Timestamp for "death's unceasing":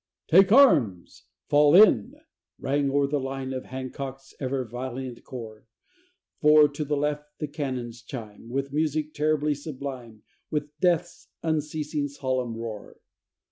10.79-12.07